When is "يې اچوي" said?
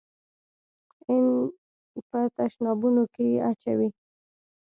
3.33-3.89